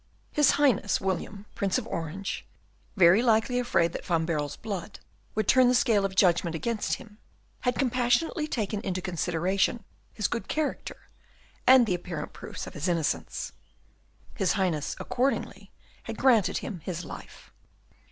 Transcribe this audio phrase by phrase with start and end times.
[0.31, 2.43] His Highness, William, Prince of Orange,
[2.97, 4.99] very likely afraid that Van Baerle's blood
[5.35, 7.19] would turn the scale of judgment against him,
[7.59, 10.97] had compassionately taken into consideration his good character,
[11.67, 13.51] and the apparent proofs of his innocence.
[14.33, 15.69] His Highness, accordingly,
[16.05, 17.51] had granted him his life.